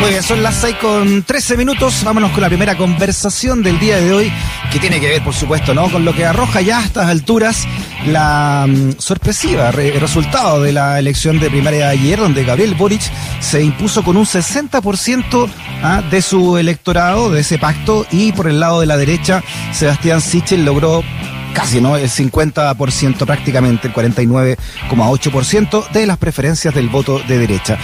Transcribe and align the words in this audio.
Muy 0.00 0.08
bien, 0.08 0.22
son 0.22 0.42
las 0.42 0.56
6 0.56 0.76
con 0.80 1.22
13 1.24 1.58
minutos. 1.58 2.02
Vámonos 2.02 2.30
con 2.32 2.40
la 2.40 2.48
primera 2.48 2.74
conversación 2.74 3.62
del 3.62 3.78
día 3.78 4.00
de 4.00 4.14
hoy, 4.14 4.32
que 4.72 4.78
tiene 4.78 4.98
que 4.98 5.08
ver, 5.08 5.22
por 5.22 5.34
supuesto, 5.34 5.74
¿no? 5.74 5.90
Con 5.90 6.06
lo 6.06 6.14
que 6.14 6.24
arroja 6.24 6.62
ya 6.62 6.78
a 6.78 6.84
estas 6.84 7.08
alturas 7.08 7.68
la 8.06 8.66
mm, 8.66 8.92
sorpresiva 8.98 9.70
resultado 9.70 10.62
de 10.62 10.72
la 10.72 10.98
elección 10.98 11.38
de 11.38 11.50
primaria 11.50 11.88
de 11.88 11.92
ayer, 11.92 12.18
donde 12.18 12.44
Gabriel 12.44 12.74
Boric 12.76 13.02
se 13.40 13.62
impuso 13.62 14.02
con 14.02 14.16
un 14.16 14.24
60% 14.24 15.48
¿ah? 15.82 16.02
de 16.10 16.22
su 16.22 16.56
electorado, 16.56 17.30
de 17.30 17.42
ese 17.42 17.58
pacto, 17.58 18.06
y 18.10 18.32
por 18.32 18.48
el 18.48 18.58
lado 18.58 18.80
de 18.80 18.86
la 18.86 18.96
derecha, 18.96 19.44
Sebastián 19.72 20.22
Sichel 20.22 20.64
logró 20.64 21.04
casi, 21.52 21.82
¿no? 21.82 21.96
El 21.96 22.08
50% 22.08 23.26
prácticamente, 23.26 23.88
el 23.88 23.94
49,8% 23.94 25.90
de 25.90 26.06
las 26.06 26.16
preferencias 26.16 26.74
del 26.74 26.88
voto 26.88 27.20
de 27.28 27.38
derecha. 27.38 27.76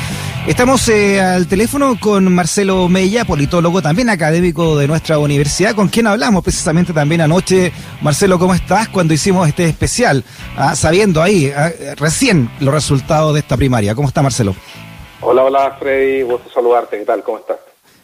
Estamos 0.46 0.88
eh, 0.88 1.20
al 1.20 1.48
teléfono 1.48 1.98
con 2.00 2.32
Marcelo 2.32 2.88
Mella, 2.88 3.24
politólogo, 3.24 3.82
también 3.82 4.09
académico 4.09 4.78
de 4.78 4.86
nuestra 4.86 5.19
universidad, 5.19 5.74
con 5.74 5.88
quien 5.88 6.06
hablamos 6.06 6.45
precisamente 6.45 6.92
también 6.92 7.20
anoche. 7.20 7.72
Marcelo, 8.00 8.38
¿cómo 8.38 8.55
estás? 8.55 8.88
Cuando 8.88 9.12
hicimos 9.12 9.48
este 9.48 9.64
especial, 9.64 10.22
ah, 10.56 10.77
sabiendo 10.77 11.20
ahí 11.20 11.50
ah, 11.50 11.72
recién 11.96 12.48
los 12.60 12.72
resultados 12.72 13.34
de 13.34 13.41
esta 13.41 13.56
primaria. 13.56 13.96
¿Cómo 13.96 14.06
está 14.06 14.22
Marcelo? 14.22 14.55
Hola, 15.20 15.42
hola 15.42 15.77
Freddy, 15.80 16.22
gusto 16.22 16.48
saludarte, 16.48 16.97
¿qué 16.97 17.05
tal? 17.05 17.24
¿Cómo 17.24 17.38
estás? 17.38 17.56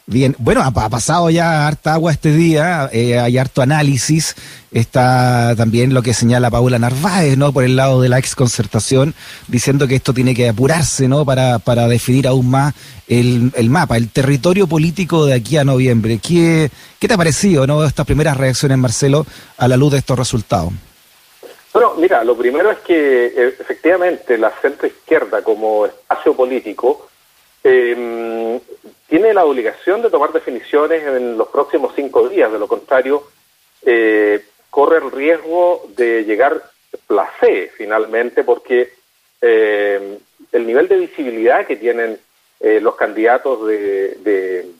Bien, 0.07 0.35
bueno, 0.39 0.63
ha, 0.63 0.73
pasado 0.73 1.31
ya 1.31 1.67
harta 1.67 1.95
agua 1.95 2.11
este 2.11 2.33
día, 2.33 2.91
eh, 2.93 3.21
hay 3.21 3.39
harto 3.39 3.63
análisis, 3.63 4.35
está 4.73 5.55
también 5.57 5.95
lo 5.95 6.03
que 6.03 6.13
señala 6.13 6.51
Paula 6.51 6.81
Narváez, 6.81 7.39
¿no? 7.39 7.53
Por 7.53 7.63
el 7.63 7.77
lado 7.77 8.01
de 8.01 8.09
la 8.09 8.19
exconcertación, 8.19 9.15
diciendo 9.47 9.87
que 9.87 9.95
esto 9.95 10.13
tiene 10.13 10.35
que 10.35 10.49
apurarse, 10.49 11.07
¿no? 11.07 11.25
Para, 11.25 11.61
para 11.61 11.87
definir 11.87 12.27
aún 12.27 12.51
más 12.51 12.75
el, 13.07 13.53
el 13.55 13.71
mapa, 13.71 13.97
el 13.97 14.11
territorio 14.11 14.67
político 14.67 15.25
de 15.25 15.35
aquí 15.35 15.57
a 15.57 15.63
noviembre. 15.65 16.19
¿Qué, 16.19 16.69
¿Qué 16.99 17.07
te 17.07 17.15
ha 17.15 17.19
parecido, 17.19 17.69
¿no? 17.69 17.85
Estas 17.85 18.05
primeras 18.05 18.37
reacciones, 18.37 18.79
Marcelo, 18.79 19.25
a 19.57 19.69
la 19.69 19.77
luz 19.77 19.93
de 19.93 19.99
estos 19.99 20.19
resultados. 20.19 20.73
Bueno, 21.73 21.95
mira, 21.97 22.25
lo 22.25 22.37
primero 22.37 22.73
es 22.73 22.79
que 22.79 23.27
eh, 23.27 23.55
efectivamente 23.61 24.37
la 24.37 24.53
centro 24.61 24.89
izquierda 24.89 25.43
como 25.43 25.87
espacio 25.87 26.35
político 26.35 27.09
eh, 27.63 28.61
tiene 29.13 29.35
la 29.35 29.45
obligación 29.45 30.01
de 30.01 30.09
tomar 30.09 30.33
definiciones 30.33 31.07
en 31.07 31.37
los 31.37 31.49
próximos 31.49 31.93
cinco 31.95 32.31
días, 32.31 32.51
de 32.51 32.59
lo 32.59 32.67
contrario, 32.67 33.23
eh, 33.85 34.43
corre 34.71 35.05
el 35.05 35.11
riesgo 35.11 35.87
de 35.95 36.25
llegar 36.25 36.63
placé 37.07 37.71
finalmente, 37.77 38.43
porque 38.43 38.95
eh, 39.43 40.19
el 40.51 40.67
nivel 40.67 40.89
de 40.89 40.97
visibilidad 40.97 41.67
que 41.67 41.77
tienen 41.77 42.19
eh, 42.59 42.81
los 42.81 42.95
candidatos 42.95 43.67
de, 43.67 44.71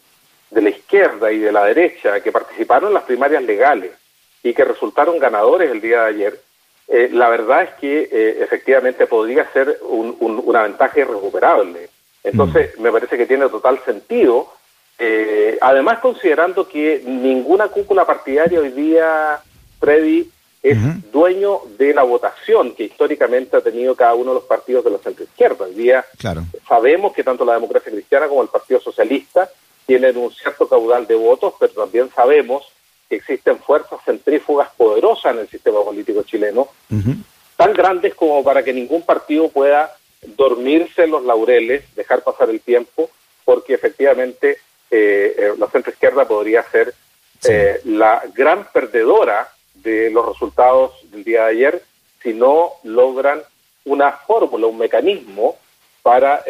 la 0.51 0.71
izquierda 0.71 1.31
y 1.31 1.39
de 1.39 1.53
la 1.53 1.67
derecha 1.67 2.23
que 2.23 2.33
participaron 2.33 2.89
en 2.89 2.95
las 2.95 3.05
primarias 3.05 3.43
legales 3.43 3.93
y 4.43 4.55
que 4.55 4.65
resultaron 4.65 5.19
ganadores 5.19 5.71
el 5.71 5.83
día 5.83 6.05
de 6.05 6.09
ayer, 6.09 6.41
la 7.13 7.29
verdad 7.29 7.65
es 7.65 7.71
que 7.75 8.09
efectivamente 8.41 9.07
podría 9.07 9.45
ser 9.53 9.79
un, 9.83 10.17
una 10.47 10.63
ventaja 10.63 11.01
irrecuperable. 11.01 11.91
Entonces, 12.25 12.79
mm. 12.79 12.83
me 12.83 12.93
parece 12.93 13.17
que 13.17 13.27
tiene 13.27 13.49
total 13.49 13.81
sentido. 13.85 14.53
Eh, 14.99 15.59
además, 15.61 15.99
considerando 16.01 16.69
que 16.69 17.03
ninguna 17.05 17.69
cúpula 17.69 18.05
partidaria 18.05 18.61
hoy 18.61 18.71
día, 18.71 19.41
Freddy, 19.81 20.31
es 20.63 20.79
dueño 21.11 21.61
de 21.77 21.93
la 21.93 22.05
votación 22.05 22.75
que 22.75 22.85
históricamente 22.85 23.57
ha 23.57 23.61
tenido 23.61 23.97
cada 23.97 24.15
uno 24.15 24.31
de 24.31 24.35
los 24.37 24.45
partidos 24.45 24.85
de 24.85 24.93
la 24.93 24.99
centroizquierda. 24.99 25.65
Hoy 25.65 25.75
día 25.75 26.05
sabemos 26.69 27.13
que 27.13 27.25
tanto 27.25 27.45
la 27.45 27.55
democracia 27.55 27.91
cristiana 27.91 28.29
como 28.29 28.43
el 28.43 28.49
Partido 28.49 28.81
Socialista 28.81 29.51
tienen 29.87 30.17
un 30.17 30.31
cierto 30.31 30.69
caudal 30.69 31.07
de 31.09 31.17
votos, 31.17 31.55
pero 31.59 31.73
también 31.73 32.11
sabemos 32.15 32.65
que 33.09 33.17
existen 33.17 33.59
fuerzas 33.59 33.99
centrífugas 34.05 34.71
poderosas 34.77 35.35
en 35.35 35.41
el 35.41 35.49
sistema 35.49 35.83
político 35.83 36.23
chileno, 36.23 36.69
tan 37.57 37.73
grandes 37.73 38.15
como 38.15 38.45
para 38.45 38.63
que 38.63 38.73
ningún 38.73 39.03
partido 39.03 39.49
pueda 39.49 39.93
dormirse 40.23 41.05
en 41.05 41.11
los 41.11 41.25
laureles, 41.25 41.85
dejar 41.95 42.23
pasar 42.23 42.51
el 42.51 42.61
tiempo, 42.61 43.11
porque 43.45 43.75
efectivamente 43.75 44.59
eh, 44.91 45.35
eh, 45.39 45.53
la 45.59 45.69
centro 45.69 45.93
izquierda 45.93 46.27
podría 46.27 46.63
ser 46.71 46.95
eh, 47.45 47.81
la 47.85 48.23
gran 48.35 48.69
perdedora 48.73 49.49
de 49.75 50.11
los 50.11 50.27
resultados 50.27 50.93
del 51.11 51.25
día 51.25 51.45
de 51.45 51.51
ayer 51.51 51.83
si 52.23 52.33
no 52.33 52.73
logran 52.85 53.43
una 53.85 54.13
fórmula, 54.13 54.69
un 54.69 54.79
mecanismo 54.79 55.57
para 56.03 56.45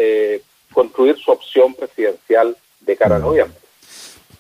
construir 0.73 1.17
su 1.17 1.31
opción 1.31 1.75
presidencial 1.75 2.55
de 2.81 2.97
cara 2.97 3.17
a 3.17 3.19
noviembre. 3.19 3.57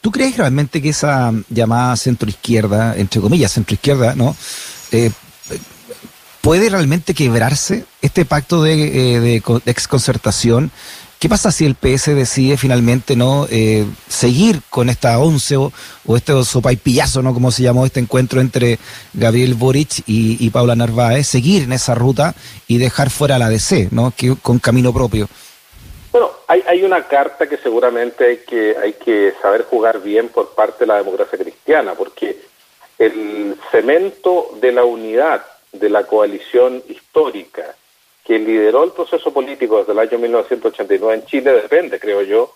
¿Tú 0.02 0.10
crees 0.10 0.36
realmente 0.36 0.82
que 0.82 0.90
esa 0.90 1.32
llamada 1.48 1.96
centroizquierda, 1.96 2.96
entre 2.96 3.20
comillas 3.20 3.52
centroizquierda, 3.52 4.14
¿no? 4.14 4.36
¿Puede 6.42 6.70
realmente 6.70 7.14
quebrarse 7.14 7.84
este 8.02 8.24
pacto 8.24 8.64
de, 8.64 8.72
eh, 8.72 9.20
de, 9.20 9.42
exconcertación? 9.66 10.72
¿Qué 11.20 11.28
pasa 11.28 11.52
si 11.52 11.64
el 11.64 11.76
PS 11.76 12.16
decide 12.16 12.56
finalmente 12.56 13.14
no 13.14 13.46
eh, 13.48 13.86
seguir 14.08 14.60
con 14.68 14.90
esta 14.90 15.20
once 15.20 15.56
o, 15.56 15.72
este 16.16 16.32
sopaipillazo, 16.42 17.22
¿no? 17.22 17.32
Como 17.32 17.52
se 17.52 17.62
llamó 17.62 17.86
este 17.86 18.00
encuentro 18.00 18.40
entre 18.40 18.80
Gabriel 19.12 19.54
Boric 19.54 20.02
y, 20.08 20.50
Paula 20.50 20.74
Narváez, 20.74 21.28
seguir 21.28 21.62
en 21.62 21.72
esa 21.72 21.94
ruta 21.94 22.34
y 22.66 22.78
dejar 22.78 23.10
fuera 23.10 23.38
la 23.38 23.48
DC, 23.48 23.90
¿no? 23.92 24.12
Que, 24.16 24.34
con 24.34 24.58
camino 24.58 24.92
propio. 24.92 25.28
Bueno, 26.10 26.32
hay, 26.48 26.64
hay 26.66 26.82
una 26.82 27.06
carta 27.06 27.48
que 27.48 27.58
seguramente 27.58 28.26
hay 28.26 28.38
que, 28.38 28.74
hay 28.82 28.94
que 28.94 29.32
saber 29.40 29.62
jugar 29.70 30.02
bien 30.02 30.28
por 30.28 30.56
parte 30.56 30.80
de 30.80 30.86
la 30.88 30.96
democracia 30.96 31.38
cristiana, 31.38 31.94
porque 31.94 32.36
el 32.98 33.56
cemento 33.70 34.58
de 34.60 34.72
la 34.72 34.84
unidad 34.84 35.51
de 35.72 35.88
la 35.88 36.04
coalición 36.04 36.82
histórica 36.88 37.74
que 38.24 38.38
lideró 38.38 38.84
el 38.84 38.92
proceso 38.92 39.32
político 39.32 39.78
desde 39.78 39.92
el 39.92 39.98
año 39.98 40.18
1989 40.18 41.14
en 41.14 41.24
Chile 41.26 41.52
depende, 41.52 41.98
creo 41.98 42.22
yo, 42.22 42.54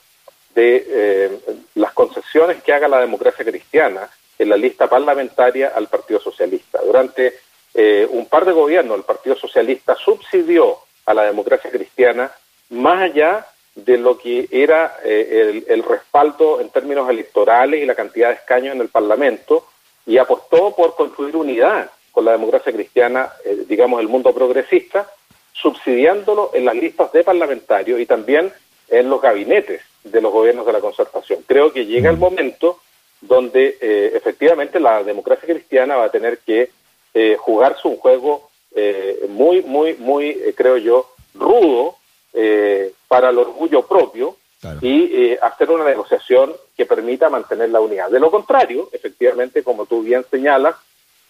de 0.55 0.87
eh, 0.89 1.41
las 1.75 1.93
concesiones 1.93 2.63
que 2.63 2.73
haga 2.73 2.89
la 2.89 3.01
democracia 3.01 3.45
cristiana 3.45 4.09
en 4.39 4.49
la 4.49 4.57
lista 4.57 4.89
parlamentaria 4.89 5.73
al 5.75 5.89
Partido 5.89 6.21
Socialista. 6.21 6.81
Durante 6.85 7.35
eh, 7.75 8.07
un 8.11 8.27
par 8.27 8.45
de 8.45 8.53
gobiernos, 8.53 8.97
el 8.97 9.05
Partido 9.05 9.37
Socialista 9.37 9.97
subsidió 9.97 10.79
a 11.05 11.15
la 11.15 11.25
democracia 11.25 11.71
cristiana 11.71 12.31
más 12.71 13.03
allá 13.03 13.47
de 13.75 13.99
lo 13.99 14.17
que 14.17 14.49
era 14.51 14.99
eh, 15.05 15.63
el, 15.67 15.67
el, 15.69 15.83
respaldo 15.83 16.61
en 16.61 16.71
términos 16.71 17.09
electorales 17.11 17.83
y 17.83 17.87
la 17.87 17.95
cantidad 17.95 18.29
de 18.29 18.37
escaños 18.37 18.75
en 18.75 18.81
el 18.81 18.89
Parlamento 18.89 19.67
y 20.07 20.17
apostó 20.17 20.75
por 20.75 20.95
construir 20.95 21.37
unidad 21.37 21.91
con 22.17 22.25
la 22.25 22.33
democracia 22.33 22.73
cristiana, 22.73 23.31
eh, 23.45 23.67
digamos, 23.69 24.01
el 24.01 24.09
mundo 24.09 24.33
progresista, 24.33 25.07
subsidiándolo 25.53 26.51
en 26.55 26.65
las 26.65 26.75
listas 26.75 27.13
de 27.13 27.23
parlamentarios 27.23 28.01
y 28.01 28.07
también 28.07 28.51
en 28.89 29.11
los 29.11 29.21
gabinetes 29.21 29.83
de 30.03 30.23
los 30.23 30.33
gobiernos 30.33 30.65
de 30.65 30.73
la 30.73 30.81
concertación. 30.81 31.41
Creo 31.47 31.75
que 31.75 31.85
llega 31.85 32.09
el 32.09 32.17
mm. 32.17 32.21
momento 32.21 32.79
donde 33.21 33.77
eh, 33.83 34.13
efectivamente 34.15 34.81
la 34.81 35.03
democracia 35.03 35.47
cristiana 35.47 35.97
va 35.97 36.05
a 36.05 36.11
tener 36.11 36.39
que 36.39 36.71
eh, 37.13 37.37
jugarse 37.39 37.87
un 37.87 37.99
juego 37.99 38.49
muy, 39.29 39.63
muy, 39.63 39.95
muy, 39.95 40.55
creo 40.55 40.77
yo, 40.77 41.11
rudo 41.35 41.97
para 43.09 43.31
el 43.31 43.39
orgullo 43.39 43.87
propio 43.87 44.37
y 44.83 45.35
hacer 45.37 45.71
una 45.71 45.85
negociación 45.85 46.55
que 46.77 46.85
permita 46.85 47.31
mantener 47.31 47.71
la 47.71 47.81
unidad. 47.81 48.11
De 48.11 48.21
lo 48.21 48.31
contrario, 48.31 48.91
efectivamente, 48.93 49.63
como 49.63 49.87
tú 49.87 50.03
bien 50.03 50.27
señalas, 50.31 50.77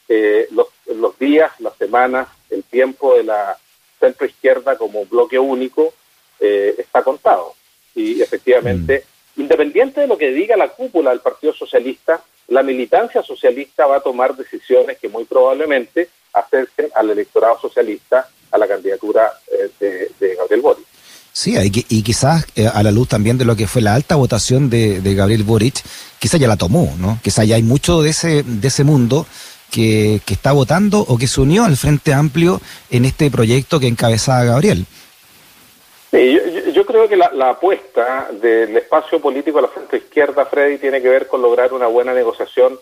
eh, 0.09 0.49
los, 0.53 0.69
los 0.95 1.19
días, 1.19 1.53
las 1.59 1.77
semanas, 1.77 2.29
el 2.51 2.63
tiempo 2.65 3.17
de 3.17 3.25
la 3.25 3.57
centro 3.99 4.27
izquierda 4.27 4.77
como 4.77 5.07
bloque 5.07 5.39
único 5.39 5.95
eh, 6.39 6.75
está 6.79 7.03
contado. 7.03 7.55
Y 7.95 8.21
efectivamente, 8.21 9.05
mm. 9.35 9.41
independiente 9.41 10.03
de 10.03 10.07
lo 10.07 10.19
que 10.19 10.31
diga 10.31 10.57
la 10.57 10.69
cúpula 10.69 11.11
del 11.11 11.21
Partido 11.21 11.53
Socialista, 11.55 12.23
la 12.49 12.63
militancia 12.63 13.23
socialista 13.23 13.87
va 13.87 13.97
a 13.97 14.01
tomar 14.01 14.37
decisiones 14.37 14.99
que 14.99 15.09
muy 15.09 15.25
probablemente 15.25 16.09
acerquen 16.33 16.89
al 16.95 17.11
electorado 17.11 17.59
socialista 17.61 18.29
a 18.51 18.59
la 18.59 18.69
candidatura 18.69 19.33
eh, 19.81 20.11
de, 20.21 20.35
Gabriel 20.37 20.61
Boric. 20.61 20.87
Sí, 21.33 21.55
y, 21.89 22.03
quizás 22.03 22.47
a 22.73 22.83
la 22.83 22.91
luz 22.91 23.09
también 23.09 23.37
de 23.37 23.45
lo 23.45 23.57
que 23.57 23.67
fue 23.67 23.83
la 23.83 23.95
alta 23.95 24.15
votación 24.17 24.71
de, 24.71 25.03
de 25.03 25.15
Gabriel 25.15 25.43
Boric, 25.43 25.83
quizás 26.19 26.41
ya 26.41 26.49
la 26.49 26.57
tomó, 26.57 26.95
¿no? 26.99 27.19
Quizás 27.23 27.47
ya 27.47 27.57
hay 27.57 27.63
mucho 27.63 28.01
de 28.01 28.11
ese, 28.11 28.43
de 28.43 28.69
ese 28.69 28.85
mundo 28.85 29.27
que, 29.71 30.21
está 30.27 30.53
votando 30.53 31.01
o 31.01 31.19
que 31.19 31.27
se 31.27 31.41
unió 31.41 31.65
al 31.65 31.77
Frente 31.77 32.13
Amplio 32.13 32.61
en 32.91 33.05
este 33.05 33.31
proyecto 33.31 33.81
que 33.81 33.89
encabezaba 33.89 34.45
Gabriel. 34.45 34.87
Sí, 36.11 36.39
yo, 36.73 36.87
creo 36.87 37.09
que 37.09 37.17
la, 37.17 37.51
apuesta 37.51 38.29
del 38.33 38.77
espacio 38.77 39.21
político 39.21 39.59
a 39.59 39.63
la 39.63 39.69
centro 39.69 39.99
izquierda, 39.99 40.47
Freddy, 40.47 40.79
tiene 40.79 41.03
que 41.03 41.09
ver 41.09 41.27
con 41.27 41.43
lograr 41.43 41.73
una 41.73 41.89
buena 41.89 42.15
negociación 42.15 42.79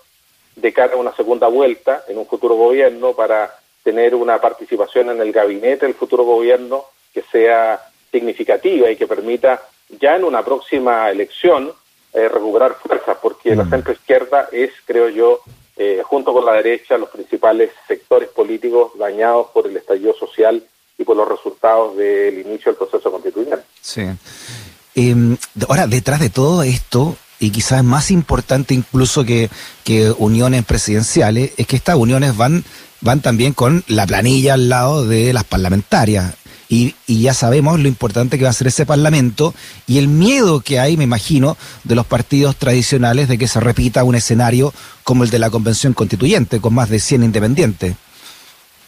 de 0.57 0.73
cara 0.73 0.95
a 0.95 0.99
una 0.99 1.15
segunda 1.17 1.49
vuelta 1.49 2.05
en 2.09 2.19
un 2.19 2.27
futuro 2.27 2.55
gobierno 2.55 3.13
para 3.13 3.53
tener 3.83 4.15
una 4.15 4.41
participación 4.41 5.11
en 5.11 5.21
el 5.21 5.33
gabinete 5.33 5.87
del 5.87 5.95
futuro 5.95 6.23
gobierno 6.25 6.85
que 7.13 7.23
sea 7.33 7.81
significativa 8.13 8.91
y 8.91 8.97
que 8.97 9.07
permita 9.07 9.63
ya 10.01 10.17
en 10.17 10.25
una 10.25 10.45
próxima 10.45 11.11
elección 11.11 11.73
recuperar 12.13 12.75
fuerzas, 12.75 13.17
porque 13.21 13.57
la 13.57 13.65
mm. 13.65 13.71
centro 13.71 13.93
izquierda 13.93 14.49
es, 14.53 14.71
creo 14.85 15.09
yo, 15.09 15.41
junto 16.05 16.33
con 16.33 16.45
la 16.45 16.53
derecha, 16.53 16.97
los 16.97 17.11
principales 17.11 17.71
sectores 17.89 18.29
políticos 18.29 18.93
dañados 18.99 19.49
por 19.53 19.67
el 19.67 19.77
estallido 19.77 20.15
social 20.15 20.63
y 20.97 21.05
por 21.05 21.17
los 21.17 21.29
resultados 21.29 21.97
del 21.97 22.39
inicio 22.39 22.73
del 22.73 22.77
proceso 22.77 23.11
constituyente. 23.11 23.65
Sí. 23.81 24.03
Em, 24.95 25.37
ahora, 25.69 25.87
detrás 25.87 26.21
de 26.21 26.31
todo 26.31 26.63
esto, 26.63 27.17
y 27.41 27.51
quizás 27.51 27.83
más 27.83 28.11
importante 28.11 28.75
incluso 28.75 29.25
que, 29.25 29.51
que 29.83 30.13
uniones 30.19 30.65
presidenciales, 30.65 31.53
es 31.57 31.67
que 31.67 31.77
estas 31.77 31.97
uniones 31.97 32.37
van, 32.37 32.65
van 33.01 33.21
también 33.21 33.53
con 33.53 33.85
la 33.89 34.07
planilla 34.07 34.55
al 34.55 34.69
lado 34.69 35.05
de 35.07 35.33
las 35.33 35.45
parlamentarias. 35.45 36.35
Y, 36.69 36.95
y, 37.07 37.23
ya 37.23 37.35
sabemos 37.35 37.79
lo 37.79 37.89
importante 37.89 38.39
que 38.39 38.45
va 38.45 38.51
a 38.51 38.55
ser 38.55 38.69
ese 38.69 38.87
Parlamento 38.87 39.55
y 39.87 39.99
el 39.99 40.09
miedo 40.09 40.61
que 40.61 40.79
hay, 40.79 40.97
me 40.97 41.05
imagino, 41.05 41.57
de 41.85 41.95
los 41.95 42.07
partidos 42.07 42.57
tradicionales 42.57 43.29
de 43.29 43.37
que 43.37 43.49
se 43.49 43.61
repita 43.61 44.03
un 44.05 44.15
escenario 44.15 44.73
como 45.03 45.25
el 45.25 45.31
de 45.31 45.39
la 45.39 45.51
Convención 45.51 45.93
Constituyente, 45.93 46.61
con 46.61 46.75
más 46.75 46.89
de 46.89 47.01
100 47.01 47.25
independientes. 47.25 47.95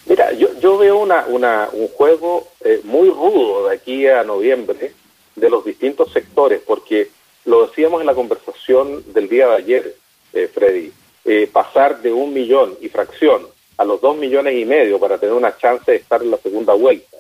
Mira, 0.07 0.33
yo, 0.33 0.49
yo 0.61 0.79
veo 0.79 0.99
una, 0.99 1.27
una, 1.27 1.69
un 1.73 1.89
juego 1.89 2.49
eh, 2.65 2.81
muy 2.85 3.11
rudo 3.11 3.69
de 3.69 3.75
aquí 3.75 4.07
a 4.07 4.23
noviembre 4.23 4.93
de 5.35 5.51
los 5.51 5.65
distintos 5.65 6.13
sectores, 6.13 6.61
porque 6.67 7.11
lo 7.45 7.67
decíamos 7.67 8.01
en 8.01 8.07
la 8.07 8.15
conversación 8.15 9.05
del 9.13 9.29
día 9.29 9.49
de 9.49 9.57
ayer, 9.57 9.97
eh, 10.33 10.51
Freddy, 10.53 10.93
eh, 11.25 11.49
pasar 11.53 12.01
de 12.03 12.13
un 12.13 12.33
millón 12.33 12.77
y 12.81 12.89
fracción 12.89 13.43
a 13.77 13.85
los 13.85 14.01
dos 14.01 14.17
millones 14.17 14.55
y 14.55 14.65
medio 14.65 14.99
para 14.99 15.19
tener 15.19 15.35
una 15.35 15.57
chance 15.57 15.91
de 15.91 15.99
estar 15.99 16.23
en 16.23 16.31
la 16.31 16.39
segunda 16.39 16.73
vuelta 16.75 17.16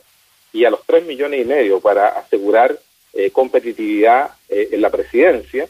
y 0.56 0.64
a 0.64 0.70
los 0.70 0.84
tres 0.84 1.04
millones 1.04 1.42
y 1.42 1.44
medio 1.44 1.80
para 1.80 2.08
asegurar 2.08 2.78
eh, 3.12 3.30
competitividad 3.30 4.30
en 4.48 4.80
la 4.80 4.90
presidencia, 4.90 5.68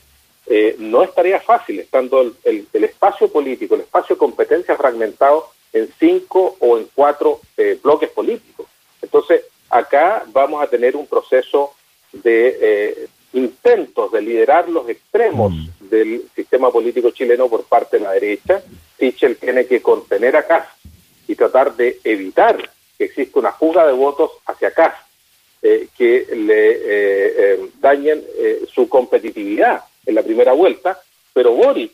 no 0.79 1.03
estaría 1.03 1.41
fácil, 1.41 1.81
estando 1.81 2.21
el, 2.21 2.69
el, 2.73 2.85
espacio 2.85 3.27
político, 3.29 3.75
el 3.75 3.81
espacio 3.81 4.15
de 4.15 4.21
competencia 4.21 4.77
fragmentado 4.77 5.49
en 5.73 5.89
cinco 5.99 6.57
o 6.61 6.79
en 6.79 6.89
cuatro 6.95 7.41
bloques 7.83 8.11
políticos. 8.11 8.67
Entonces, 9.03 9.43
acá 9.71 10.25
vamos 10.29 10.63
a 10.63 10.69
tener 10.69 10.95
un 10.95 11.07
proceso 11.07 11.73
de 12.13 13.09
intentos 13.37 14.11
de 14.13 14.23
liderar 14.23 14.69
los 14.69 14.89
extremos 14.89 15.53
mm. 15.53 15.89
del 15.89 16.23
sistema 16.35 16.71
político 16.71 17.11
chileno 17.11 17.49
por 17.49 17.65
parte 17.65 17.99
de 17.99 18.05
la 18.05 18.13
derecha, 18.13 18.63
Sichel 18.99 19.37
tiene 19.37 19.67
que 19.67 19.83
contener 19.83 20.37
a 20.37 20.47
Kass 20.47 20.67
y 21.29 21.35
tratar 21.35 21.77
de 21.77 22.01
evitar 22.03 22.71
que 22.97 23.05
exista 23.05 23.39
una 23.39 23.53
fuga 23.53 23.87
de 23.87 23.93
votos 23.93 24.31
hacia 24.57 24.71
Kass, 24.73 24.95
eh, 25.63 25.89
que 25.97 26.27
le 26.35 26.71
eh, 26.71 27.35
eh, 27.39 27.71
dañen 27.81 28.25
su 28.73 28.89
competitividad 28.89 29.83
en 30.05 30.15
la 30.15 30.23
primera 30.23 30.53
vuelta, 30.53 31.01
pero 31.33 31.53
Boric 31.53 31.93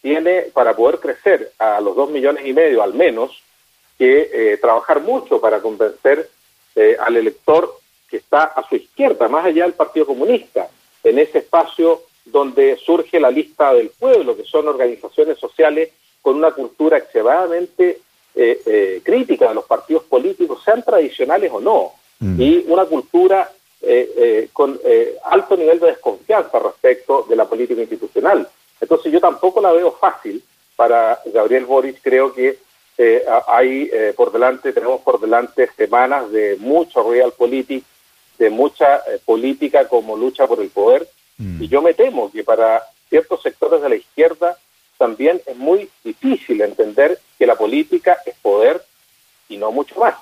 tiene, 0.00 0.42
para 0.52 0.74
poder 0.74 0.98
crecer 0.98 1.52
a 1.58 1.80
los 1.80 1.94
dos 1.94 2.10
millones 2.10 2.44
y 2.46 2.52
medio 2.52 2.82
al 2.82 2.94
menos, 2.94 3.42
que 3.98 4.58
trabajar 4.60 5.00
mucho 5.00 5.40
para 5.40 5.60
convencer 5.60 6.28
al 6.98 7.16
elector 7.16 7.78
que 8.08 8.16
está 8.16 8.42
a 8.42 8.68
su 8.68 8.74
izquierda, 8.74 9.28
más 9.28 9.44
allá 9.44 9.62
del 9.62 9.74
Partido 9.74 10.06
Comunista, 10.06 10.68
en 11.04 11.20
ese 11.20 11.38
espacio 11.38 12.02
donde 12.24 12.76
surge 12.78 13.20
la 13.20 13.30
lista 13.30 13.72
del 13.74 13.90
pueblo, 13.90 14.36
que 14.36 14.44
son 14.44 14.66
organizaciones 14.66 15.38
sociales 15.38 15.90
con 16.20 16.34
una 16.34 16.50
cultura 16.50 16.98
extremadamente 16.98 18.00
crítica 19.04 19.48
de 19.50 19.54
los 19.54 19.66
partidos 19.66 20.02
políticos, 20.04 20.62
sean 20.64 20.82
tradicionales 20.82 21.52
o 21.52 21.60
no, 21.60 21.92
mm. 22.22 22.40
y 22.40 22.64
una 22.68 22.84
cultura 22.86 23.50
eh, 23.82 24.48
con 24.52 24.78
alto 25.24 25.56
nivel 25.56 25.80
de 25.80 25.88
desconfianza 25.88 26.58
respecto 26.58 27.26
de 27.28 27.36
la 27.36 27.46
política 27.46 27.80
institucional. 27.80 28.48
Entonces 28.80 29.12
yo 29.12 29.20
tampoco 29.20 29.60
la 29.60 29.72
veo 29.72 29.92
fácil 29.92 30.42
para 30.76 31.20
Gabriel 31.26 31.66
Boric, 31.66 32.00
creo 32.00 32.32
que 32.32 32.58
hay 33.48 33.90
por 34.16 34.32
delante, 34.32 34.72
tenemos 34.72 35.00
por 35.00 35.20
delante 35.20 35.68
semanas 35.76 36.30
de 36.30 36.56
mucho 36.60 37.10
real 37.10 37.32
político 37.32 37.86
de 38.42 38.50
mucha 38.50 38.96
eh, 38.96 39.20
política 39.24 39.86
como 39.88 40.16
lucha 40.16 40.46
por 40.46 40.60
el 40.60 40.68
poder. 40.68 41.08
Mm. 41.38 41.62
Y 41.62 41.68
yo 41.68 41.80
me 41.80 41.94
temo 41.94 42.30
que 42.30 42.42
para 42.42 42.82
ciertos 43.08 43.40
sectores 43.42 43.80
de 43.82 43.88
la 43.88 43.96
izquierda 43.96 44.58
también 44.98 45.40
es 45.46 45.56
muy 45.56 45.88
difícil 46.02 46.60
entender 46.60 47.18
que 47.38 47.46
la 47.46 47.54
política 47.54 48.18
es 48.26 48.34
poder 48.42 48.82
y 49.48 49.56
no 49.56 49.70
mucho 49.70 49.98
más. 49.98 50.14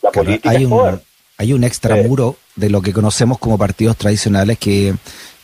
La 0.00 0.10
política 0.10 0.50
hay 0.50 0.64
es 0.64 0.68
poder. 0.68 0.98
Hay 1.38 1.52
un 1.52 1.64
extramuro 1.64 2.36
de 2.56 2.70
lo 2.70 2.82
que 2.82 2.92
conocemos 2.92 3.38
como 3.38 3.58
partidos 3.58 3.96
tradicionales 3.96 4.58
que 4.58 4.94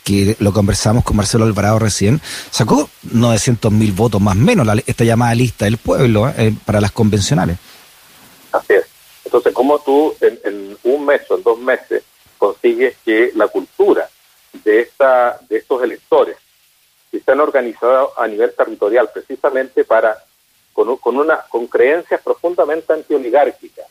que 0.09 0.35
lo 0.39 0.51
conversamos 0.53 1.03
con 1.03 1.17
Marcelo 1.17 1.45
Alvarado 1.45 1.77
recién, 1.77 2.19
sacó 2.49 2.89
900 3.11 3.71
mil 3.71 3.91
votos 3.91 4.19
más 4.19 4.35
o 4.35 4.39
menos 4.39 4.67
esta 4.87 5.03
llamada 5.03 5.35
lista 5.35 5.65
del 5.65 5.77
pueblo 5.77 6.27
eh, 6.35 6.51
para 6.65 6.81
las 6.81 6.91
convencionales. 6.91 7.57
Así 8.51 8.73
es. 8.73 8.85
Entonces, 9.25 9.53
¿cómo 9.53 9.77
tú 9.79 10.15
en, 10.21 10.75
un 10.83 11.05
mes 11.05 11.21
o 11.29 11.37
en 11.37 11.43
dos 11.43 11.59
meses 11.59 12.03
consigues 12.39 12.95
que 13.05 13.31
la 13.35 13.47
cultura 13.47 14.09
de, 14.63 14.81
esta, 14.81 15.39
de 15.47 15.57
estos 15.57 15.83
electores 15.83 16.37
que 17.11 17.17
están 17.17 17.39
organizados 17.39 18.11
a 18.17 18.27
nivel 18.27 18.51
territorial 18.55 19.09
precisamente 19.13 19.83
para 19.83 20.17
con, 20.73 20.97
con 20.97 21.17
una 21.17 21.41
con 21.49 21.67
creencias 21.67 22.21
profundamente 22.21 22.93
antioligárquicas 22.93 23.85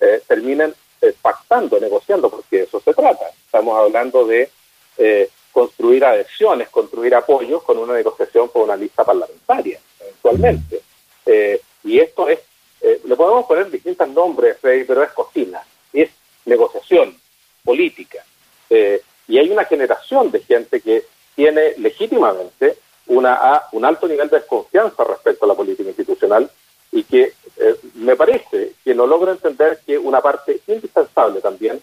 eh, 0.00 0.22
terminen 0.26 0.74
eh, 1.00 1.14
pactando, 1.20 1.78
negociando, 1.78 2.30
porque 2.30 2.58
de 2.58 2.62
eso 2.64 2.80
se 2.80 2.94
trata. 2.94 3.28
Estamos 3.44 3.78
hablando 3.78 4.26
de 4.26 4.50
eh, 4.98 5.28
construir 5.52 6.04
adhesiones, 6.04 6.68
construir 6.68 7.14
apoyos 7.14 7.62
con 7.62 7.78
una 7.78 7.94
negociación 7.94 8.48
por 8.48 8.62
una 8.64 8.76
lista 8.76 9.04
parlamentaria, 9.04 9.80
eventualmente. 10.00 10.80
Eh, 11.24 11.60
y 11.84 11.98
esto 11.98 12.28
es 12.28 12.40
eh, 12.80 13.00
le 13.04 13.16
podemos 13.16 13.46
poner 13.46 13.70
distintos 13.70 14.08
nombres, 14.08 14.56
pero 14.60 15.02
es 15.02 15.10
cocina, 15.12 15.62
es 15.92 16.10
negociación 16.44 17.16
política. 17.64 18.22
Y 18.68 19.38
hay 19.38 19.50
una 19.50 19.64
generación 19.64 20.30
de 20.30 20.40
gente 20.40 20.80
que 20.80 21.04
tiene 21.34 21.74
legítimamente 21.78 22.76
una, 23.06 23.64
un 23.72 23.84
alto 23.84 24.06
nivel 24.06 24.28
de 24.28 24.38
desconfianza 24.38 25.04
respecto 25.04 25.44
a 25.44 25.48
la 25.48 25.54
política 25.54 25.88
institucional 25.88 26.50
y 26.92 27.02
que 27.04 27.32
eh, 27.58 27.76
me 27.94 28.16
parece 28.16 28.72
que 28.84 28.94
no 28.94 29.06
logra 29.06 29.32
entender 29.32 29.80
que 29.86 29.96
una 29.98 30.20
parte 30.20 30.60
indispensable 30.66 31.40
también 31.40 31.80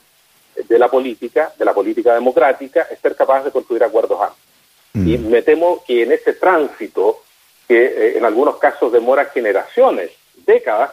de 0.55 0.79
la 0.79 0.87
política, 0.87 1.51
de 1.57 1.65
la 1.65 1.73
política 1.73 2.13
democrática, 2.13 2.87
es 2.91 2.99
ser 2.99 3.15
capaz 3.15 3.43
de 3.43 3.51
construir 3.51 3.83
acuerdos 3.83 4.19
amplios. 4.21 4.53
Mm. 4.93 5.07
Y 5.07 5.17
me 5.17 5.41
temo 5.41 5.83
que 5.85 6.03
en 6.03 6.11
ese 6.11 6.33
tránsito, 6.33 7.21
que 7.67 8.17
en 8.17 8.25
algunos 8.25 8.57
casos 8.57 8.91
demora 8.91 9.25
generaciones 9.25 10.11
décadas, 10.45 10.91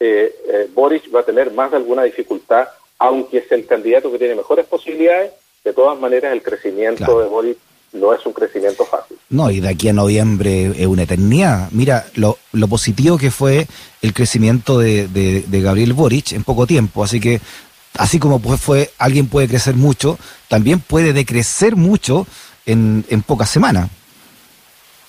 eh, 0.00 0.34
eh, 0.46 0.68
Boris 0.72 1.02
va 1.14 1.20
a 1.20 1.24
tener 1.24 1.50
más 1.52 1.70
de 1.70 1.76
alguna 1.76 2.04
dificultad, 2.04 2.68
aunque 2.98 3.38
es 3.38 3.52
el 3.52 3.66
candidato 3.66 4.10
que 4.10 4.18
tiene 4.18 4.34
mejores 4.34 4.66
posibilidades, 4.66 5.32
de 5.64 5.72
todas 5.72 5.98
maneras 5.98 6.32
el 6.32 6.42
crecimiento 6.42 7.20
de 7.20 7.26
Boris 7.26 7.56
no 7.92 8.12
es 8.12 8.24
un 8.26 8.32
crecimiento 8.32 8.84
fácil. 8.84 9.18
No, 9.30 9.50
y 9.50 9.60
de 9.60 9.68
aquí 9.68 9.88
a 9.88 9.92
noviembre 9.92 10.72
es 10.76 10.86
una 10.86 11.02
eternidad. 11.02 11.68
Mira, 11.70 12.06
lo, 12.14 12.38
lo 12.52 12.68
positivo 12.68 13.18
que 13.18 13.30
fue 13.30 13.66
el 14.02 14.12
crecimiento 14.12 14.78
de, 14.78 15.08
de, 15.08 15.60
Gabriel 15.60 15.92
Boric 15.92 16.32
en 16.32 16.44
poco 16.44 16.66
tiempo, 16.66 17.02
así 17.02 17.20
que 17.20 17.40
así 17.96 18.18
como 18.18 18.40
pues 18.40 18.60
fue 18.60 18.90
alguien 18.98 19.28
puede 19.28 19.48
crecer 19.48 19.74
mucho, 19.74 20.18
también 20.48 20.80
puede 20.80 21.12
decrecer 21.12 21.76
mucho 21.76 22.26
en, 22.66 23.04
en 23.08 23.22
pocas 23.22 23.50
semanas. 23.50 23.88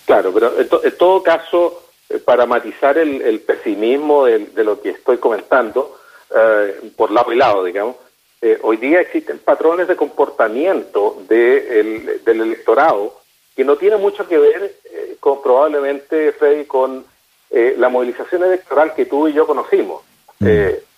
Claro, 0.05 0.33
pero 0.33 0.53
en 0.59 0.97
todo 0.97 1.21
caso 1.21 1.83
eh, 2.09 2.17
para 2.17 2.47
matizar 2.47 2.97
el, 2.97 3.39
pesimismo 3.41 4.25
de, 4.25 4.63
lo 4.63 4.81
que 4.81 4.89
estoy 4.89 5.17
comentando, 5.17 5.99
eh, 6.35 6.91
por 6.95 7.11
lado 7.11 7.31
y 7.31 7.35
lado, 7.35 7.63
digamos, 7.63 7.95
eh, 8.41 8.57
hoy 8.61 8.77
día 8.77 9.01
existen 9.01 9.39
patrones 9.39 9.87
de 9.87 9.95
comportamiento 9.95 11.21
del 11.27 12.19
electorado 12.25 13.19
que 13.55 13.65
no 13.65 13.75
tienen 13.75 13.99
mucho 14.01 14.27
que 14.27 14.37
ver 14.37 14.75
con 15.19 15.41
probablemente, 15.41 16.31
Freddy, 16.31 16.65
con 16.65 17.05
la 17.51 17.89
movilización 17.89 18.43
electoral 18.43 18.93
que 18.93 19.05
tú 19.05 19.27
y 19.27 19.33
yo 19.33 19.45
conocimos 19.45 20.03
mm. 20.39 20.47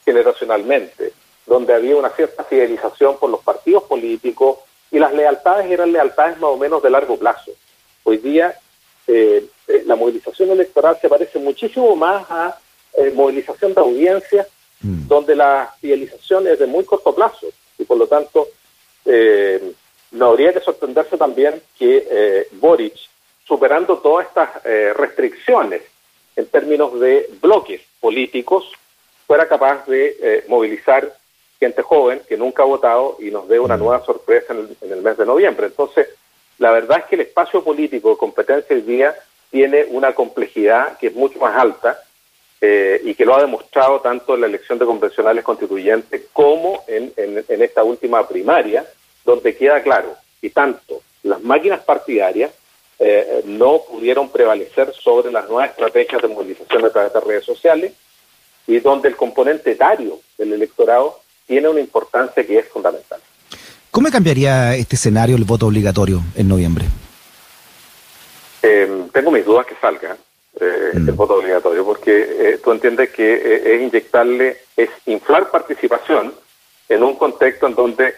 generacionalmente, 0.05 1.13
donde 1.47 1.73
había 1.73 1.95
una 1.95 2.09
cierta 2.09 2.43
fidelización 2.43 3.17
por 3.17 3.29
los 3.29 3.41
partidos 3.41 3.83
políticos 3.83 4.59
y 4.91 4.99
las 4.99 5.13
lealtades 5.13 5.71
eran 5.71 5.91
lealtades 5.91 6.39
más 6.39 6.51
o 6.51 6.57
menos 6.57 6.83
de 6.83 6.89
largo 6.89 7.17
plazo. 7.17 7.51
Hoy 8.03 8.17
día 8.17 8.55
eh, 9.07 9.45
eh, 9.67 9.83
la 9.85 9.95
movilización 9.95 10.51
electoral 10.51 10.97
se 11.01 11.09
parece 11.09 11.39
muchísimo 11.39 11.95
más 11.95 12.25
a 12.29 12.59
eh, 12.93 13.11
movilización 13.15 13.73
de 13.73 13.81
audiencias, 13.81 14.47
mm. 14.81 15.07
donde 15.07 15.35
la 15.35 15.73
fidelización 15.79 16.47
es 16.47 16.59
de 16.59 16.67
muy 16.67 16.83
corto 16.85 17.13
plazo 17.13 17.47
y 17.77 17.83
por 17.83 17.97
lo 17.97 18.07
tanto 18.07 18.47
no 20.11 20.25
habría 20.27 20.53
que 20.53 20.59
sorprenderse 20.59 21.17
también 21.17 21.59
que 21.77 22.47
Boric, 22.53 22.93
superando 23.45 23.97
todas 23.97 24.27
estas 24.27 24.63
restricciones 24.95 25.81
en 26.35 26.45
términos 26.45 26.99
de 26.99 27.27
bloques 27.41 27.81
políticos, 27.99 28.71
fuera 29.25 29.47
capaz 29.47 29.87
de 29.87 30.43
movilizar 30.47 31.11
gente 31.61 31.83
joven 31.83 32.23
que 32.27 32.37
nunca 32.37 32.63
ha 32.63 32.65
votado 32.65 33.17
y 33.19 33.29
nos 33.29 33.47
dé 33.47 33.59
una 33.59 33.77
nueva 33.77 34.03
sorpresa 34.03 34.51
en 34.51 34.91
el, 34.91 35.01
mes 35.03 35.15
de 35.15 35.27
noviembre. 35.27 35.67
Entonces, 35.67 36.07
la 36.57 36.71
verdad 36.71 36.99
es 36.99 37.05
que 37.05 37.15
el 37.15 37.21
espacio 37.21 37.63
político 37.63 38.09
de 38.09 38.17
competencia 38.17 38.75
hoy 38.75 38.81
día 38.81 39.15
tiene 39.51 39.85
una 39.89 40.13
complejidad 40.13 40.97
que 40.97 41.07
es 41.07 41.15
mucho 41.15 41.37
más 41.37 41.55
alta 41.55 41.99
eh, 42.63 43.01
y 43.03 43.15
que 43.15 43.25
lo 43.25 43.35
ha 43.35 43.41
demostrado 43.41 44.01
tanto 44.01 44.35
en 44.35 44.41
la 44.41 44.47
elección 44.47 44.77
de 44.77 44.85
convencionales 44.85 45.43
constituyentes 45.43 46.21
como 46.31 46.83
en, 46.87 47.11
en, 47.17 47.61
esta 47.63 47.83
última 47.83 48.27
primaria, 48.27 48.85
donde 49.25 49.55
queda 49.55 49.81
claro 49.81 50.15
que 50.39 50.51
tanto 50.51 51.01
las 51.23 51.41
máquinas 51.41 51.79
partidarias 51.81 52.51
eh, 52.99 53.41
no 53.45 53.81
pudieron 53.89 54.29
prevalecer 54.29 54.93
sobre 54.93 55.31
las 55.31 55.49
nuevas 55.49 55.71
estrategias 55.71 56.21
de 56.21 56.27
movilización 56.27 56.85
a 56.85 56.91
través 56.91 57.11
de 57.11 57.19
redes 57.21 57.45
sociales 57.45 57.93
y 58.67 58.79
donde 58.79 59.09
el 59.09 59.15
componente 59.15 59.71
etario 59.71 60.19
del 60.37 60.53
electorado 60.53 61.19
tiene 61.47 61.67
una 61.67 61.79
importancia 61.79 62.45
que 62.45 62.59
es 62.59 62.67
fundamental. 62.67 63.19
¿Cómo 63.89 64.09
cambiaría 64.11 64.75
este 64.75 64.97
escenario 64.97 65.35
el 65.35 65.45
voto 65.45 65.65
obligatorio 65.65 66.21
en 66.35 66.47
noviembre? 66.47 66.85
Eh, 68.61 69.07
tengo 69.11 69.31
mis 69.31 69.43
dudas 69.43 69.65
que 69.65 69.75
salga 69.81 70.15
eh, 70.61 70.91
mm. 70.93 71.09
el 71.09 71.15
voto 71.15 71.35
obligatorio, 71.35 71.83
porque 71.83 72.13
eh, 72.13 72.59
tú 72.63 72.71
entiendes 72.71 73.09
que 73.09 73.75
es 73.75 73.81
inyectarle, 73.81 74.57
es 74.77 74.89
inflar 75.05 75.49
participación 75.49 76.33
en 76.89 77.03
un 77.03 77.15
contexto 77.15 77.67
en 77.67 77.75
donde 77.75 78.15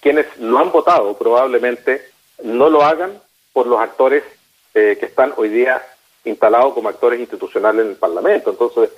quienes 0.00 0.26
no 0.38 0.58
han 0.58 0.70
votado 0.70 1.16
probablemente 1.16 2.02
no 2.42 2.68
lo 2.68 2.82
hagan 2.82 3.18
por 3.54 3.66
los 3.66 3.80
actores 3.80 4.22
que 4.74 4.98
están 5.00 5.32
hoy 5.38 5.48
día 5.48 5.82
instalados 6.26 6.74
como 6.74 6.90
actores 6.90 7.18
institucionales 7.18 7.86
en 7.86 7.90
el 7.92 7.96
Parlamento. 7.96 8.50
Entonces, 8.50 8.90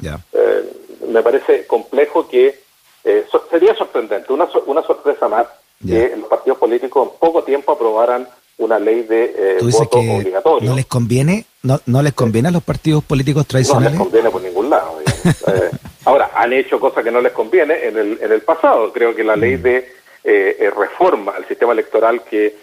me 1.06 1.22
parece 1.22 1.64
complejo 1.68 2.28
que 2.28 2.58
eh, 3.04 3.26
sería 3.50 3.74
sorprendente, 3.74 4.32
una, 4.32 4.48
una 4.66 4.82
sorpresa 4.82 5.28
más 5.28 5.46
que 5.86 6.16
los 6.16 6.28
partidos 6.28 6.58
políticos 6.58 7.08
en 7.08 7.18
poco 7.18 7.44
tiempo 7.44 7.72
aprobaran 7.72 8.28
una 8.58 8.78
ley 8.78 9.02
de 9.02 9.34
eh, 9.36 9.58
voto 9.60 9.98
obligatorio. 9.98 10.68
¿No 10.68 10.76
les 10.76 10.86
conviene 10.86 11.44
no, 11.62 11.80
no 11.86 12.02
les 12.02 12.12
conviene 12.12 12.48
a 12.48 12.50
los 12.52 12.62
partidos 12.62 13.02
políticos 13.04 13.46
tradicionales? 13.46 13.98
No 13.98 14.04
les 14.04 14.12
conviene 14.12 14.30
por 14.30 14.42
ningún 14.42 14.70
lado. 14.70 14.98
Eh, 15.28 15.70
ahora, 16.06 16.30
han 16.34 16.52
hecho 16.54 16.80
cosas 16.80 17.04
que 17.04 17.10
no 17.10 17.20
les 17.20 17.32
conviene 17.32 17.86
en 17.86 17.98
el, 17.98 18.18
en 18.22 18.32
el 18.32 18.40
pasado. 18.40 18.92
Creo 18.92 19.14
que 19.14 19.24
la 19.24 19.36
ley 19.36 19.58
mm. 19.58 19.62
de 19.62 19.92
eh, 20.24 20.70
reforma 20.74 21.32
al 21.32 21.46
sistema 21.46 21.72
electoral 21.72 22.22
que 22.22 22.56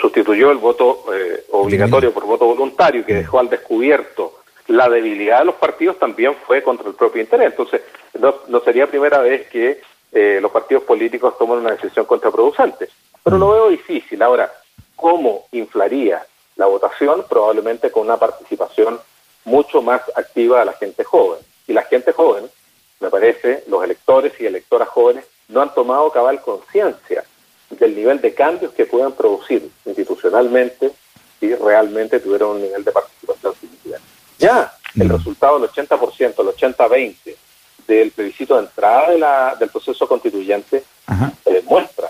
sustituyó 0.00 0.52
el 0.52 0.58
voto 0.58 1.04
obligatorio 1.52 2.12
por 2.12 2.26
voto 2.26 2.46
voluntario, 2.46 3.04
que 3.04 3.14
mm. 3.14 3.16
dejó 3.16 3.38
al 3.40 3.48
descubierto 3.48 4.36
la 4.68 4.88
debilidad 4.88 5.40
de 5.40 5.44
los 5.46 5.54
partidos 5.56 5.98
también 5.98 6.34
fue 6.46 6.62
contra 6.62 6.88
el 6.88 6.94
propio 6.94 7.22
interés. 7.22 7.48
Entonces, 7.48 7.82
no, 8.18 8.60
sería 8.60 8.86
primera 8.86 9.18
vez 9.18 9.48
que 9.48 9.80
eh, 10.12 10.38
los 10.40 10.50
partidos 10.50 10.84
políticos 10.84 11.36
toman 11.38 11.58
una 11.58 11.72
decisión 11.72 12.06
contraproducente. 12.06 12.88
Pero 13.26 13.38
lo 13.38 13.50
veo 13.50 13.70
difícil. 13.70 14.22
Ahora, 14.22 14.52
¿cómo 14.94 15.48
inflaría 15.50 16.24
la 16.54 16.66
votación? 16.66 17.24
Probablemente 17.28 17.90
con 17.90 18.04
una 18.04 18.18
participación 18.18 19.00
mucho 19.44 19.82
más 19.82 20.00
activa 20.14 20.60
de 20.60 20.66
la 20.66 20.74
gente 20.74 21.02
joven. 21.02 21.40
Y 21.66 21.72
la 21.72 21.82
gente 21.82 22.12
joven, 22.12 22.48
me 23.00 23.10
parece, 23.10 23.64
los 23.66 23.82
electores 23.82 24.32
y 24.38 24.46
electoras 24.46 24.86
jóvenes 24.86 25.24
no 25.48 25.60
han 25.60 25.74
tomado 25.74 26.12
cabal 26.12 26.40
conciencia 26.40 27.24
del 27.70 27.96
nivel 27.96 28.20
de 28.20 28.32
cambios 28.32 28.72
que 28.74 28.86
puedan 28.86 29.10
producir 29.10 29.68
institucionalmente 29.84 30.92
si 31.40 31.52
realmente 31.52 32.20
tuvieron 32.20 32.50
un 32.50 32.62
nivel 32.62 32.84
de 32.84 32.92
participación 32.92 33.54
significativo. 33.56 34.08
Ya 34.38 34.72
el 34.94 35.08
mm. 35.08 35.10
resultado 35.10 35.58
del 35.58 35.68
80%, 35.68 36.20
el 36.20 36.74
80-20 36.76 37.36
del 37.88 38.12
plebiscito 38.12 38.54
de 38.54 38.66
entrada 38.66 39.10
de 39.10 39.18
la, 39.18 39.56
del 39.58 39.68
proceso 39.68 40.06
constituyente 40.06 40.84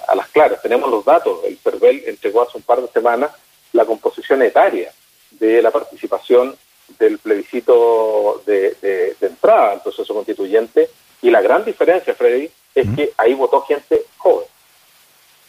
a 0.07 0.15
las 0.15 0.29
claras, 0.29 0.63
tenemos 0.63 0.91
los 0.91 1.05
datos, 1.05 1.41
el 1.45 1.57
PERVEL 1.57 2.05
entregó 2.07 2.43
hace 2.43 2.59
un 2.59 2.63
par 2.63 2.81
de 2.81 2.89
semanas 2.89 3.31
la 3.73 3.85
composición 3.85 4.43
etaria 4.43 4.93
de 5.31 5.61
la 5.61 5.71
participación 5.71 6.57
del 6.99 7.19
plebiscito 7.19 8.43
de, 8.47 8.77
de, 8.81 9.17
entrada 9.21 9.73
al 9.73 9.83
proceso 9.83 10.15
constituyente. 10.15 10.89
Y 11.23 11.31
la 11.31 11.43
gran 11.43 11.65
diferencia, 11.65 12.15
Freddy, 12.15 12.51
es 12.75 12.87
que 12.95 13.13
ahí 13.17 13.35
votó 13.35 13.63
gente 13.63 14.05
joven. 14.19 14.47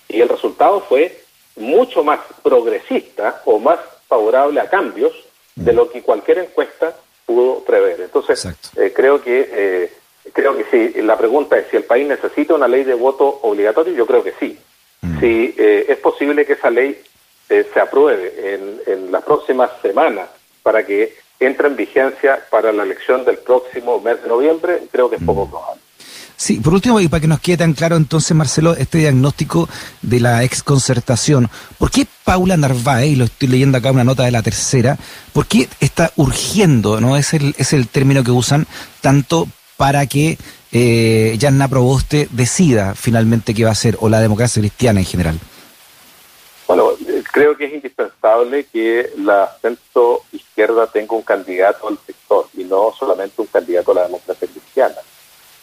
Y 0.08 0.22
el 0.22 0.30
resultado 0.30 0.82
fue 0.82 1.24
mucho 1.56 2.04
más 2.04 2.20
progresista 2.42 3.42
o 3.46 3.60
más 3.60 3.80
favorable 4.08 4.60
a 4.60 4.70
cambios 4.70 5.14
de 5.56 5.74
lo 5.74 5.90
que 5.90 6.02
cualquier 6.02 6.40
encuesta 6.40 6.96
pudo 7.26 7.64
prever. 7.64 8.02
Entonces, 8.02 8.48
eh, 8.78 8.94
creo 8.96 9.22
que 9.22 9.50
eh, 9.52 9.94
creo 10.34 10.56
que 10.58 10.66
sí. 10.72 11.02
La 11.02 11.18
pregunta 11.18 11.58
es 11.58 11.68
si 11.70 11.78
el 11.78 11.84
país 11.84 12.08
necesita 12.08 12.56
una 12.56 12.68
ley 12.68 12.84
de 12.84 12.94
voto 12.94 13.40
obligatorio. 13.44 13.94
Yo 13.94 14.06
creo 14.06 14.24
que 14.24 14.34
sí. 14.40 14.58
Mm. 15.02 15.20
Si 15.20 15.56
eh, 15.58 15.86
es 15.90 15.98
posible 15.98 16.46
que 16.46 16.54
esa 16.54 16.70
ley 16.70 17.02
se 17.48 17.80
apruebe 17.80 18.56
en, 18.56 18.82
en 18.86 19.12
las 19.12 19.24
próximas 19.24 19.72
semanas 19.82 20.28
para 20.64 20.86
que 20.86 21.16
entre 21.40 21.68
en 21.68 21.76
vigencia 21.76 22.40
para 22.50 22.74
la 22.74 22.84
elección 22.84 23.24
del 23.24 23.38
próximo 23.38 24.02
mes 24.02 24.22
de 24.22 24.28
noviembre, 24.28 24.84
creo 24.92 25.10
que 25.10 25.18
es 25.18 25.24
poco 25.24 25.46
mm. 25.46 25.50
probable. 25.50 25.82
Sí, 26.40 26.60
por 26.60 26.76
último, 26.76 27.00
y 27.00 27.08
para 27.08 27.22
que 27.22 27.28
nos 27.28 27.40
quede 27.40 27.58
tan 27.58 27.74
claro 27.74 27.96
entonces, 27.96 28.38
Marcelo, 28.38 28.76
este 28.76 29.00
diagnóstico 29.00 29.68
de 30.04 30.20
la 30.20 30.44
exconcertación, 30.44 31.50
¿por 31.80 31.90
qué 31.90 32.06
Paula 32.24 32.56
Narváez, 32.56 33.10
y 33.10 33.16
lo 33.16 33.26
estoy 33.26 33.48
leyendo 33.48 33.80
acá 33.80 33.92
una 33.92 34.04
nota 34.04 34.24
de 34.24 34.30
la 34.30 34.44
tercera, 34.44 35.00
por 35.34 35.48
qué 35.48 35.68
está 35.80 36.12
urgiendo, 36.16 37.02
no 37.02 37.18
es 37.18 37.34
el, 37.34 37.56
es 37.58 37.74
el 37.74 37.88
término 37.88 38.24
que 38.24 38.30
usan, 38.30 38.68
tanto 39.02 39.48
para 39.78 40.06
que 40.08 40.38
eh, 40.72 41.36
Yanna 41.38 41.68
Proboste 41.68 42.28
decida 42.32 42.96
finalmente 42.96 43.54
qué 43.54 43.64
va 43.64 43.72
a 43.72 43.76
ser, 43.76 43.98
o 44.02 44.10
la 44.10 44.20
democracia 44.20 44.62
cristiana 44.62 45.00
en 45.00 45.06
general? 45.06 45.40
Bueno, 46.68 46.92
creo 47.32 47.56
que 47.56 47.66
es 47.66 47.74
indispensable 47.74 48.66
que 48.66 49.12
la 49.18 49.56
centro 49.62 50.24
izquierda 50.34 50.88
tenga 50.88 51.16
un 51.16 51.22
candidato 51.22 51.88
al 51.88 51.98
sector 52.06 52.48
y 52.58 52.66
no 52.66 52.92
solamente 52.98 53.42
un 53.42 53.48
candidato 53.48 53.92
a 53.92 53.96
la 53.96 54.04
democracia 54.04 54.48
cristiana 54.48 54.98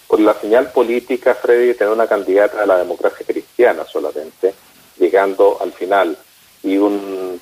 por 0.06 0.20
la 0.20 0.34
señal 0.34 0.70
política, 0.70 1.34
Freddy, 1.34 1.74
tener 1.74 1.92
una 1.92 2.06
candidata 2.06 2.62
a 2.62 2.66
la 2.66 2.78
democracia 2.78 3.26
cristiana 3.26 3.84
solamente, 3.84 4.54
llegando 4.98 5.58
al 5.60 5.72
final, 5.72 6.16
y 6.62 6.76
un 6.76 7.40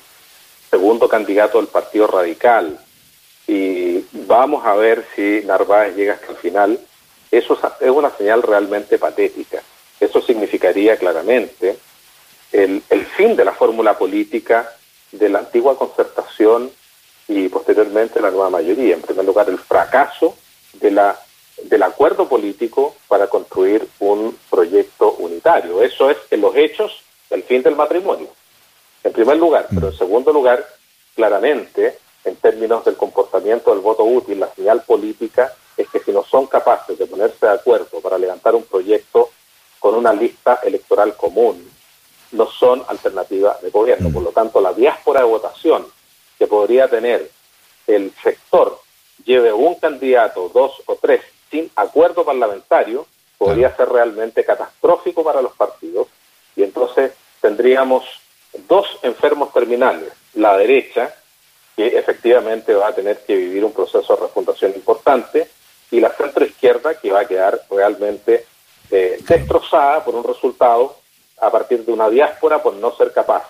segundo 0.71 1.07
candidato 1.07 1.59
del 1.59 1.67
Partido 1.67 2.07
Radical, 2.07 2.79
y 3.53 4.05
vamos 4.25 4.65
a 4.65 4.73
ver 4.73 5.05
si 5.15 5.41
Narváez 5.45 5.95
llega 5.95 6.13
hasta 6.13 6.31
el 6.31 6.37
final, 6.37 6.79
eso 7.29 7.59
es 7.79 7.89
una 7.89 8.09
señal 8.11 8.41
realmente 8.41 8.97
patética. 8.97 9.61
Eso 9.99 10.21
significaría 10.21 10.97
claramente 10.97 11.77
el, 12.51 12.81
el 12.89 13.05
fin 13.05 13.35
de 13.35 13.45
la 13.45 13.53
fórmula 13.53 13.97
política 13.97 14.73
de 15.11 15.29
la 15.29 15.39
antigua 15.39 15.77
concertación 15.77 16.71
y 17.27 17.47
posteriormente 17.49 18.19
la 18.19 18.31
nueva 18.31 18.49
mayoría. 18.49 18.95
En 18.95 19.01
primer 19.01 19.25
lugar, 19.25 19.49
el 19.49 19.59
fracaso 19.59 20.35
de 20.73 20.91
la 20.91 21.19
del 21.61 21.83
acuerdo 21.83 22.27
político 22.27 22.95
para 23.07 23.27
construir 23.27 23.87
un 23.99 24.35
proyecto 24.49 25.13
unitario. 25.19 25.83
Eso 25.83 26.09
es 26.09 26.17
en 26.31 26.41
los 26.41 26.55
hechos 26.55 27.03
el 27.29 27.43
fin 27.43 27.61
del 27.61 27.75
matrimonio, 27.75 28.29
en 29.03 29.13
primer 29.13 29.37
lugar, 29.37 29.67
pero 29.73 29.89
en 29.89 29.97
segundo 29.97 30.33
lugar, 30.33 30.65
claramente, 31.15 31.99
en 32.25 32.35
términos 32.37 32.85
del 32.85 32.95
comportamiento 32.95 33.71
del 33.71 33.81
voto 33.81 34.03
útil, 34.03 34.39
la 34.39 34.53
señal 34.53 34.83
política 34.83 35.53
es 35.75 35.89
que 35.89 35.99
si 35.99 36.11
no 36.11 36.23
son 36.23 36.47
capaces 36.47 36.97
de 36.97 37.05
ponerse 37.05 37.45
de 37.45 37.53
acuerdo 37.53 37.99
para 38.01 38.17
levantar 38.17 38.55
un 38.55 38.63
proyecto 38.63 39.29
con 39.79 39.95
una 39.95 40.13
lista 40.13 40.59
electoral 40.63 41.15
común, 41.15 41.69
no 42.31 42.49
son 42.49 42.83
alternativa 42.87 43.57
de 43.61 43.69
gobierno. 43.69 44.09
Por 44.11 44.23
lo 44.23 44.31
tanto, 44.31 44.61
la 44.61 44.73
diáspora 44.73 45.21
de 45.21 45.27
votación 45.27 45.85
que 46.37 46.47
podría 46.47 46.87
tener 46.87 47.29
el 47.87 48.13
sector 48.23 48.79
lleve 49.25 49.51
un 49.53 49.75
candidato, 49.75 50.49
dos 50.53 50.81
o 50.85 50.95
tres 50.95 51.21
sin 51.51 51.69
acuerdo 51.75 52.25
parlamentario 52.25 53.05
podría 53.37 53.75
ser 53.75 53.89
realmente 53.89 54.43
catastrófico 54.43 55.23
para 55.23 55.41
los 55.41 55.53
partidos. 55.53 56.07
Y 56.55 56.63
entonces 56.63 57.11
tendríamos 57.41 58.05
dos 58.67 58.87
enfermos 59.03 59.53
terminales, 59.53 60.11
la 60.33 60.57
derecha, 60.57 61.13
que 61.75 61.97
efectivamente 61.97 62.73
va 62.73 62.87
a 62.87 62.95
tener 62.95 63.19
que 63.25 63.35
vivir 63.35 63.63
un 63.63 63.73
proceso 63.73 64.15
de 64.15 64.21
refundación 64.21 64.73
importante, 64.75 65.47
y 65.91 65.99
la 65.99 66.09
centro 66.09 66.45
izquierda, 66.45 66.95
que 66.95 67.11
va 67.11 67.21
a 67.21 67.25
quedar 67.25 67.61
realmente 67.69 68.45
eh, 68.89 69.19
destrozada 69.27 70.03
por 70.03 70.15
un 70.15 70.23
resultado 70.23 70.97
a 71.39 71.51
partir 71.51 71.85
de 71.85 71.91
una 71.91 72.09
diáspora 72.09 72.61
por 72.63 72.73
no 72.75 72.95
ser 72.95 73.11
capaz 73.11 73.43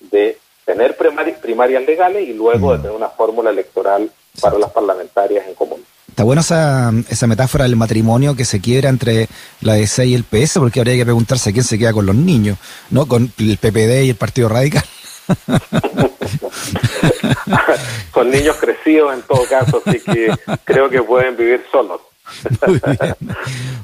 de 0.00 0.38
tener 0.64 0.96
primarias 0.96 1.84
legales 1.84 2.28
y 2.28 2.32
luego 2.32 2.72
de 2.72 2.78
mm. 2.78 2.82
tener 2.82 2.96
una 2.96 3.08
fórmula 3.08 3.50
electoral 3.50 4.10
para 4.40 4.58
las 4.58 4.70
parlamentarias 4.70 5.46
en 5.46 5.54
común. 5.54 5.84
Está 6.08 6.24
buena 6.24 6.42
esa, 6.42 6.92
esa 7.08 7.26
metáfora 7.26 7.64
del 7.64 7.76
matrimonio 7.76 8.36
que 8.36 8.44
se 8.44 8.60
quiebra 8.60 8.90
entre 8.90 9.28
la 9.62 9.74
DC 9.74 10.06
y 10.06 10.14
el 10.14 10.24
PS, 10.24 10.58
porque 10.58 10.80
habría 10.80 10.96
que 10.96 11.04
preguntarse 11.04 11.52
quién 11.52 11.64
se 11.64 11.78
queda 11.78 11.92
con 11.92 12.04
los 12.04 12.14
niños, 12.14 12.58
¿no? 12.90 13.06
Con 13.06 13.32
el 13.38 13.58
PPD 13.58 14.04
y 14.04 14.10
el 14.10 14.16
Partido 14.16 14.48
Radical. 14.48 14.84
Son 18.14 18.30
niños 18.30 18.56
crecidos 18.60 19.14
en 19.14 19.22
todo 19.22 19.44
caso, 19.48 19.82
así 19.84 20.00
que 20.00 20.32
creo 20.64 20.88
que 20.88 21.02
pueden 21.02 21.36
vivir 21.36 21.64
solos. 21.70 22.00
Muy 22.66 22.80
bien. 22.80 23.16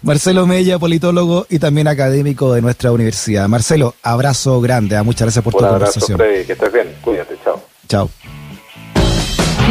Marcelo 0.03 0.47
Mella, 0.47 0.79
politólogo 0.79 1.47
y 1.49 1.59
también 1.59 1.89
académico 1.89 2.53
de 2.53 2.63
nuestra 2.63 2.93
universidad. 2.93 3.49
Marcelo, 3.49 3.95
abrazo 4.03 4.61
grande. 4.61 4.97
¿ah? 4.97 5.03
Muchas 5.03 5.23
gracias 5.23 5.45
por 5.45 5.55
Un 5.55 5.61
tu 5.61 5.67
abrazo, 5.67 6.01
conversación. 6.01 6.19
Freddy, 6.19 6.45
que 6.45 6.53
estés 6.53 6.73
bien. 6.73 6.95
Cuídate, 7.03 7.37
chao. 7.45 7.61
Chao. 7.89 8.11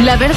La 0.04 0.16
verdad 0.16 0.36